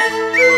[0.00, 0.44] Música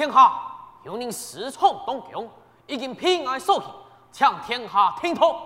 [0.00, 0.32] 天下
[0.82, 2.26] 有人私闯东宫，
[2.66, 3.70] 已经平安受刑，
[4.10, 5.36] 请天下听透。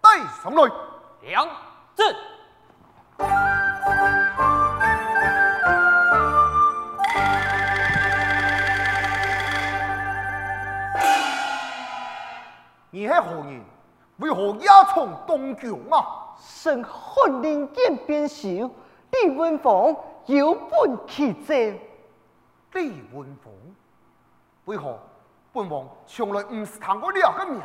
[0.00, 0.72] 带上来，
[1.22, 1.44] 两
[1.96, 2.16] 字。
[12.92, 13.60] 你是何人？
[14.18, 16.36] 为何也闯东宫啊？
[16.38, 18.70] 圣翰林监边修，
[19.10, 19.96] 李文凤
[20.26, 21.76] 有本其职。
[22.74, 23.52] 李文峰，
[24.64, 24.98] 为何
[25.52, 27.62] 本王从来唔是听过你个名？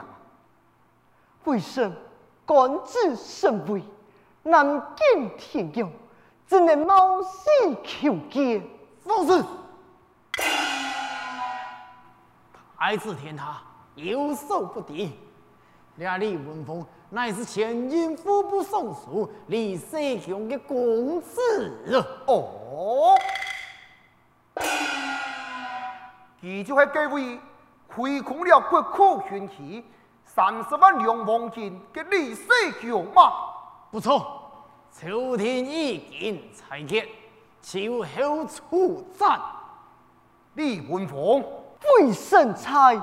[1.45, 1.91] 为甚
[2.45, 3.83] 官至神位，
[4.43, 5.91] 南京天用，
[6.47, 7.49] 只能冒死
[7.83, 8.63] 求见？
[9.03, 9.43] 放肆！
[12.77, 13.61] 太子天下
[13.95, 15.19] 有所不敌，
[15.95, 23.15] 那李文峰乃是前任户部尚书李世雄的公子哦。
[26.41, 27.39] 他就系这位
[27.87, 29.83] 亏空了国库玄奇
[30.23, 32.45] 三十万两黄金的李世
[32.79, 33.33] 雄吗？
[33.91, 37.07] 不错，朝廷已经裁决，
[37.61, 39.39] 秋后出战。
[40.53, 41.43] 李文凤，
[41.99, 43.01] 为甚猜？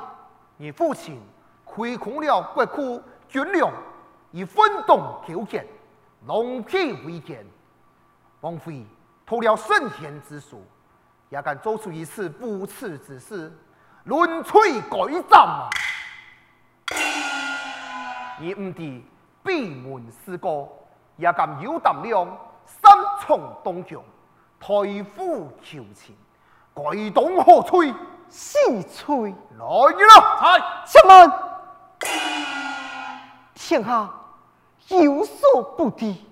[0.57, 1.21] 你父亲
[1.65, 3.71] 亏空了国库军粮，
[4.31, 5.67] 以分动求建，
[6.27, 7.45] 龙体为奸，
[8.41, 8.87] 王妃
[9.27, 10.63] 偷了圣贤之书，
[11.29, 13.53] 也敢做出一次不耻之事，
[14.05, 15.69] 论罪改斩啊！
[18.39, 19.05] 你唔敌
[19.43, 20.73] 闭门思过，
[21.17, 22.27] 也敢有胆量
[22.65, 23.99] 三重东京，
[24.61, 26.17] 抬夫求情，
[26.75, 27.93] 改动何吹？
[28.29, 28.59] 四
[28.93, 29.31] 吹！
[29.59, 31.33] 来了，嗨，且慢！
[33.55, 34.09] 天下
[34.89, 36.25] 有所不敌，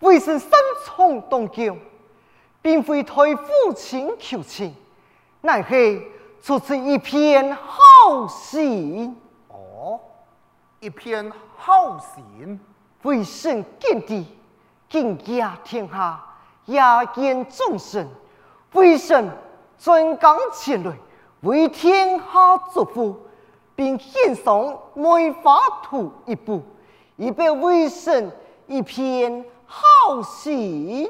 [0.00, 0.50] 为甚三
[0.84, 1.78] 重东京，
[2.62, 4.74] 并非抬夫请求情，
[5.42, 6.00] 乃是
[6.40, 9.14] 出自一片好心。
[9.48, 10.00] 哦。
[10.80, 12.58] 一片好心，
[13.02, 14.26] 为神见地，
[14.88, 16.20] 敬业天下，
[16.64, 16.80] 也
[17.14, 18.08] 见众生，
[18.72, 19.30] 为甚
[19.78, 20.92] 专纲前来，
[21.42, 23.16] 为天下祝福，
[23.76, 26.60] 并献上梅花图一部，
[27.16, 28.32] 以表为神
[28.66, 31.08] 一片好心。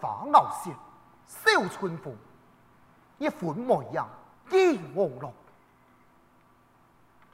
[0.00, 0.72] 花傲雪，
[1.26, 2.14] 笑春风，
[3.18, 4.08] 一款模样
[4.50, 5.32] 意黄龙。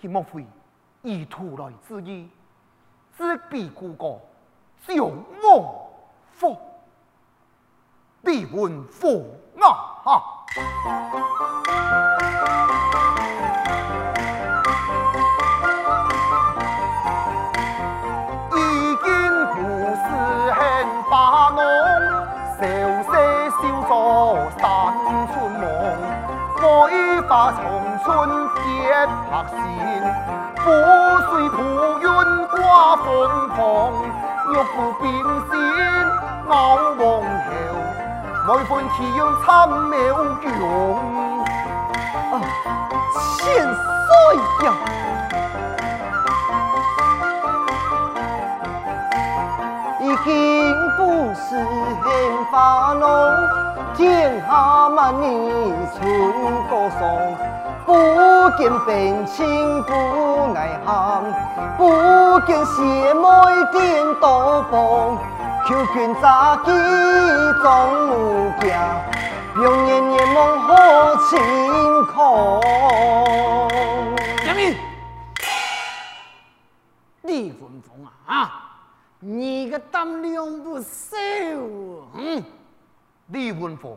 [0.00, 0.46] 他莫非
[1.02, 2.30] 以图来之意，
[3.16, 4.20] 自比故国，
[4.86, 5.14] 就忘
[6.32, 6.58] 佛，
[8.22, 9.22] 必问佛
[10.04, 10.44] 啊！
[38.64, 40.96] 每番奇样参妙用。
[42.32, 42.34] 啊，
[43.36, 44.10] 千岁
[44.64, 44.66] 呀！
[50.00, 50.98] 已经不
[51.34, 51.44] 是。
[52.02, 52.06] 很
[52.50, 53.04] 发浓。
[53.94, 55.22] 天下万里
[55.94, 56.00] 春
[56.70, 57.36] 歌颂，
[57.84, 57.90] 不
[58.56, 59.92] 见冰清不
[60.54, 61.22] 耐寒，
[61.76, 62.82] 不见雪
[63.14, 63.22] 梅
[63.72, 65.18] 颠倒凤，
[65.66, 66.70] 求君早记
[67.62, 69.02] 众目家，
[69.56, 72.60] 永年年梦好晴空。
[74.46, 74.76] 杨明，
[77.22, 78.76] 李文凤啊，啊，
[79.20, 81.16] 你个胆量不小，
[82.12, 82.44] 嗯。
[83.28, 83.96] 李文凤，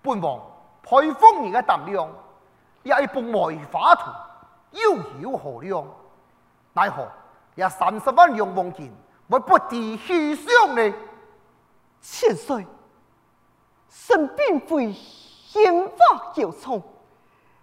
[0.00, 0.40] 本王
[0.84, 2.08] 佩服你的胆量，
[2.84, 4.10] 也一部梅花图，
[4.70, 4.96] 有
[5.32, 5.84] 有何用？
[6.72, 7.04] 奈何
[7.56, 8.92] 也三十万两黄金，
[9.28, 10.94] 我不敌虚相呢？
[12.00, 12.66] 千岁，
[13.90, 16.82] 臣并非闲话有从，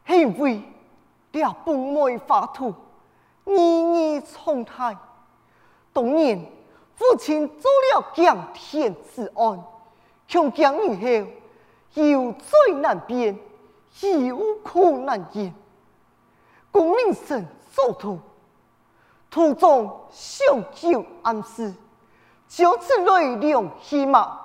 [0.08, 0.62] 因为
[1.32, 2.74] 这本梅花图，
[3.46, 4.96] 意义重大。
[5.92, 6.52] 当年
[6.96, 9.64] 父亲做了惊天之案。
[10.28, 11.26] 从今以
[11.96, 13.40] 后，有罪难辩，
[14.02, 15.54] 有苦难言。
[16.72, 18.20] 功名甚所图，
[19.36, 21.74] 图中详有暗示，
[22.48, 24.40] 就此雷量戏码，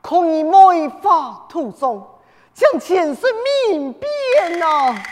[0.00, 2.08] 可以梅花途中
[2.54, 3.26] 将前世
[3.68, 5.02] 明辨啊！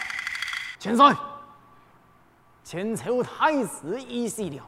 [0.79, 1.13] 千岁，
[2.63, 4.63] 千秋太子已死了，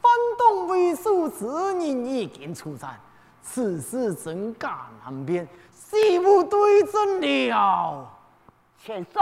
[0.00, 2.96] 反动为首之人已经出战。
[3.42, 8.08] 此事真假难辨，事无对证了。
[8.78, 9.20] 前岁，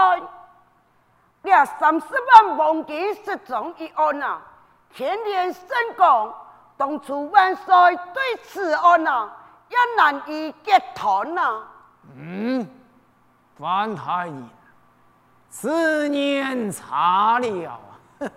[1.40, 2.06] 你三十
[2.44, 4.42] 万黄金失踪一案啊，
[4.94, 5.62] 天连圣
[5.96, 6.32] 公，
[6.76, 7.64] 当初万岁
[8.12, 9.30] 对此案啊，
[9.68, 11.62] 也难以结谈呐。
[12.16, 12.66] 嗯，
[13.58, 14.44] 范太医，
[15.50, 17.80] 此年差了！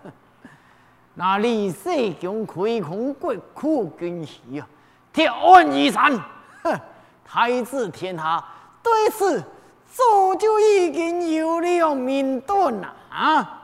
[1.14, 4.68] 那李世强亏空国库军械啊！
[5.12, 6.20] 铁案已成，
[6.64, 6.80] 哼！
[7.26, 8.44] 太子天下
[8.84, 9.42] 对此
[9.88, 13.62] 早就已经有了明断了啊！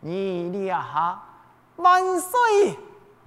[0.00, 1.16] 你厉害
[1.80, 2.78] 万岁，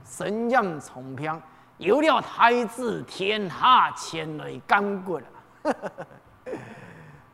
[0.06, 1.42] 神将重平，
[1.78, 5.26] 有了太子天下前来干国了。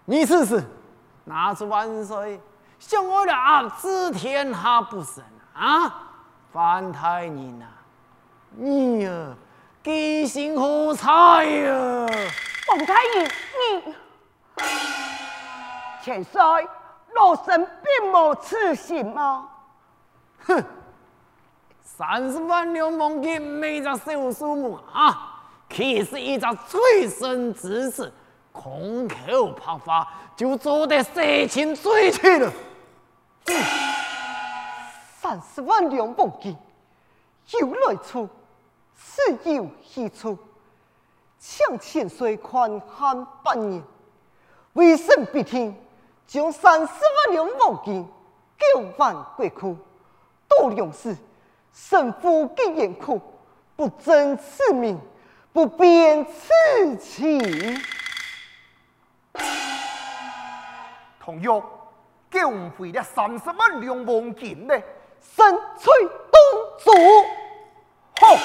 [0.05, 0.63] 你试试，
[1.25, 2.39] 拿出万岁，
[2.79, 3.69] 像我了啊！
[3.79, 5.23] 治天下不慎
[5.53, 6.07] 啊！
[6.51, 7.65] 范太你呐，
[8.55, 9.35] 你呀！
[9.83, 11.07] 居心何在
[11.45, 12.07] 呀！
[12.69, 13.27] 王太医，
[13.85, 13.95] 你
[16.01, 16.41] 千岁，
[17.15, 19.47] 老身并无此心吗？
[20.45, 20.63] 哼，
[21.97, 28.09] 三十万两黄金没个小数目啊，岂是一个罪生之事，
[28.53, 32.53] 空口拍话就做得色情罪去了。
[35.19, 36.55] 三十万两黄金，
[37.59, 38.29] 有来处，
[38.95, 40.37] 自有蹊跷。
[41.37, 43.83] 请千岁宽限半年，
[44.73, 45.75] 微臣必听
[46.27, 48.07] 将三十万两黄金
[48.57, 49.75] 交还国库。
[50.47, 51.15] 到粮时，
[51.71, 53.21] 神父给严酷，
[53.75, 54.99] 不争此名，
[55.53, 57.81] 不变此情。
[61.19, 61.63] 同样，
[62.31, 64.73] 交回了三十万两黄金呢？
[65.21, 65.45] 神
[65.77, 66.39] 催东
[66.79, 66.91] 主，
[68.19, 68.35] 好，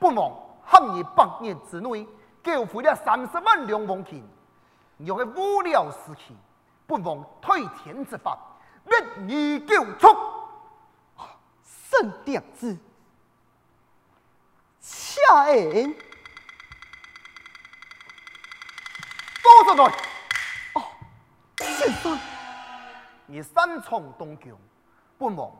[0.00, 0.32] 本王
[0.70, 2.06] 限你百年之内
[2.42, 4.22] 交回了三十万两黄金，
[4.98, 6.34] 若系无聊时期，
[6.86, 8.38] 本王推天之法，
[8.84, 10.08] 立你交出。
[11.98, 12.76] 圣点子，
[14.80, 15.94] 恰言，
[19.42, 19.94] 多少来？
[20.74, 20.82] 哦，
[21.58, 22.18] 先生，
[23.26, 24.54] 你身从东京，
[25.16, 25.50] 本王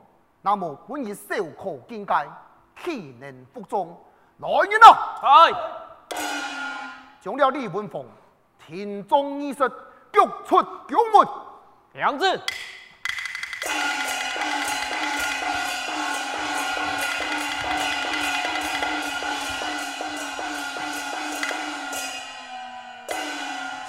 [0.42, 2.14] 那么本以小可境界，
[2.82, 3.98] 岂能服众？
[4.38, 5.48] 来人啊！
[6.10, 6.16] 系，
[7.22, 8.06] 将了李文凤
[8.58, 9.66] 田中义士
[10.12, 11.26] 逐出宫门。
[11.94, 12.38] 杨志。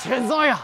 [0.07, 0.57] 千岁呀，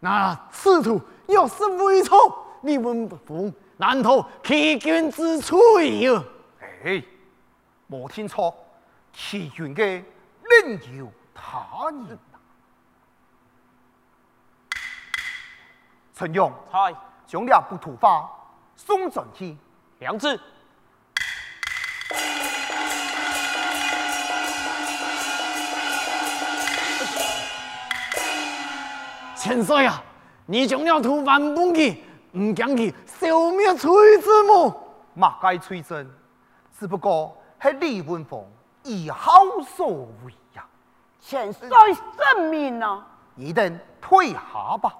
[0.00, 6.24] 那此图要是未错，李文凤难逃欺君之罪哟。
[6.82, 7.04] 哎，
[7.86, 8.56] 没听错，
[9.12, 12.18] 欺君的另有他人。
[16.14, 18.30] 陈勇，系，将两幅图画
[18.74, 19.56] 送进去。
[19.98, 20.40] 杨志。
[29.38, 30.02] 千岁啊，
[30.46, 32.02] 你将了图还本去，
[32.32, 34.74] 唔将其消灭崔子母，
[35.14, 36.10] 马该崔真，
[36.78, 38.44] 只不过系李文凤
[38.82, 40.66] 以后所为呀。
[41.20, 43.06] 千岁圣明啊！
[43.36, 44.92] 你等退下吧。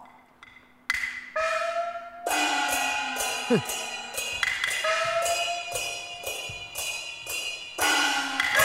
[3.49, 3.59] 哼。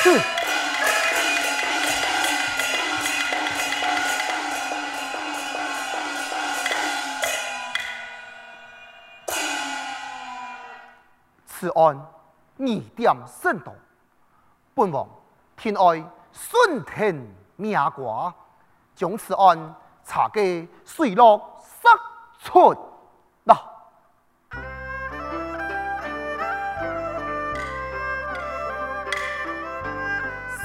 [0.03, 0.32] 哼。
[11.63, 11.97] 此案
[12.57, 13.73] 疑点甚多，
[14.75, 15.07] 本王
[15.55, 16.03] 偏爱
[16.33, 18.33] 顺藤命瓜，
[18.93, 20.41] 将此案查个
[20.83, 21.87] 水落石
[22.49, 22.75] 出。
[23.45, 23.55] 嗱，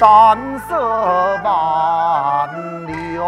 [0.01, 3.25] 三色万两，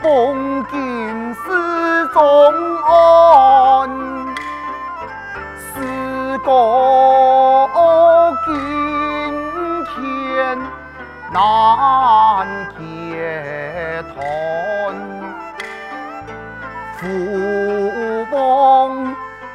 [0.00, 2.22] 奉金司中
[2.84, 4.09] 安。
[6.44, 8.48] 过今
[9.84, 10.58] 天
[11.32, 12.46] 难
[12.78, 12.80] 解
[14.14, 14.14] 脱，
[16.98, 17.00] 父
[18.30, 18.34] 王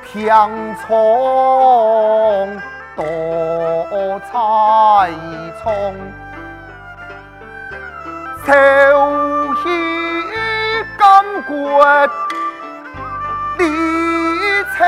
[0.04, 0.14] 平
[0.76, 0.88] 仓
[2.96, 3.02] 多
[4.32, 4.34] 彩
[5.64, 5.64] 葱，
[8.46, 8.48] 秋
[9.64, 9.66] 夕
[10.98, 11.04] 刚
[11.44, 11.54] 过。
[14.78, 14.84] 秋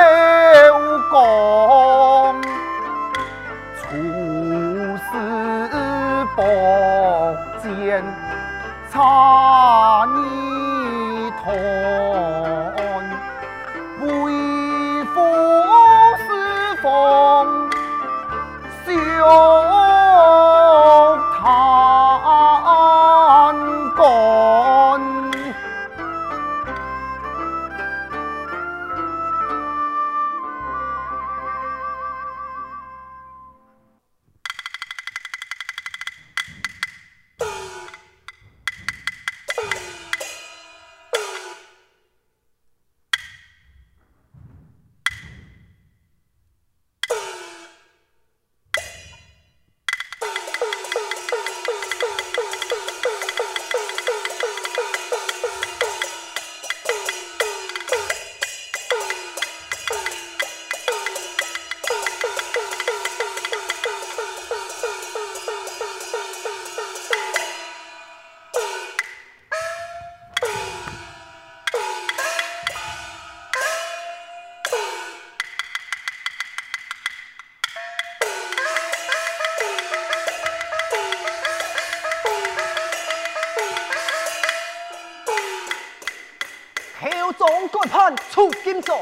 [88.67, 88.99] 金钟，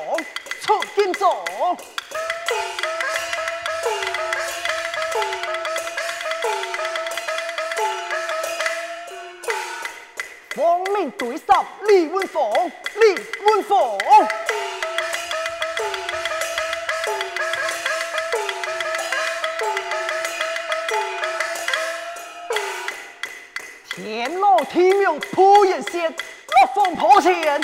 [0.61, 1.43] 出金钟。
[10.51, 13.97] 奉命对上李文凤，李文凤。
[23.95, 26.15] 天老天明破眼线，六
[26.75, 27.59] 凤破前，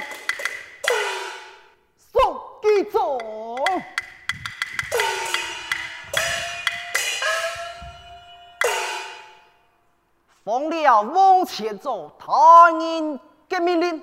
[11.00, 14.01] 往前走，他人的命令，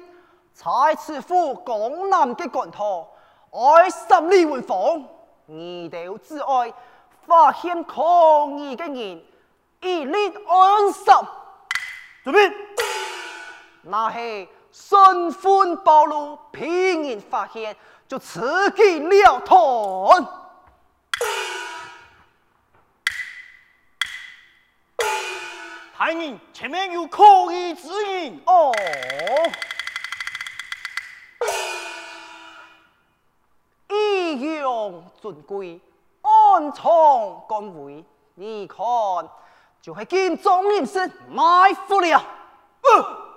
[0.54, 3.08] 在此府江南的关头，
[3.50, 5.04] 爱审李文凤，
[5.46, 6.72] 你哋只爱
[7.26, 9.22] 发现抗议的人，
[9.80, 11.14] 一律按审。
[12.24, 12.52] 准备，
[13.82, 17.74] 那是身份暴露，被人发现
[18.06, 20.37] 就刺激了堂。
[26.52, 27.22] 前面有可
[27.52, 28.40] 疑之人。
[28.46, 28.72] 哦，
[33.88, 35.80] 义勇尊贵，
[36.22, 36.84] 安藏
[37.46, 38.78] 官位，你看
[39.82, 42.24] 就系见众人士埋伏了。
[42.80, 43.27] 呃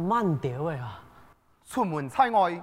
[0.00, 1.00] 慢点的啊！
[1.66, 2.62] 出门在外，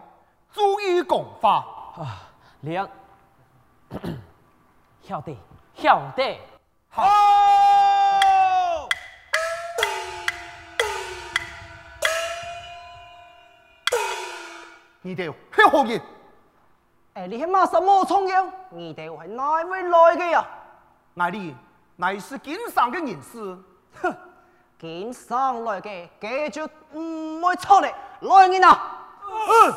[0.51, 1.65] 注意讲话
[1.97, 2.29] 啊！
[2.61, 2.89] 两
[5.01, 5.37] 晓得
[5.75, 6.39] 晓得
[6.89, 7.03] 好。
[15.01, 16.01] 你哋系何人？
[17.13, 18.47] 哎，你系马什么重要？
[18.71, 20.47] 你哋系哪位来嘅呀？
[21.13, 21.55] 乃你
[21.95, 23.57] 乃是经商嘅人士。
[24.01, 24.17] 哼！
[24.79, 28.91] 经商来嘅，继续唔会错嚟，来人啊！
[29.23, 29.73] 嗯，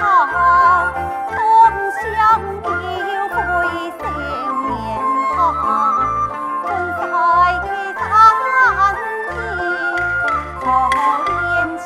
[0.00, 0.02] 好
[1.30, 1.32] 东
[1.92, 2.02] 乡
[2.62, 2.66] 叫
[3.28, 3.38] 归
[3.90, 4.00] 新
[4.66, 4.68] 年，
[10.60, 10.62] 好
[11.26, 11.28] 连
[11.78, 11.82] 宵。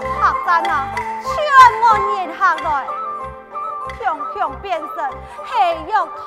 [0.00, 0.12] 客
[0.46, 0.72] 栈啊，
[1.22, 1.60] 千万
[2.16, 2.16] 认
[2.64, 2.66] 来，
[4.60, 4.96] 变成
[5.46, 5.50] 黑
[5.86, 6.22] 玉兔。